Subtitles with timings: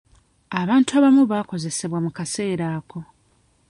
[0.61, 2.99] Abantu abamu baakosebwa mu kaseera ako.